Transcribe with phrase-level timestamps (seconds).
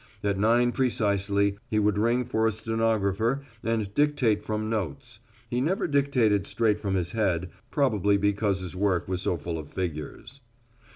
[0.23, 5.19] At nine precisely he would ring for a stenographer and dictate from notes.
[5.47, 9.71] He never dictated straight from his head, probably because his work was so full of
[9.71, 10.41] figures.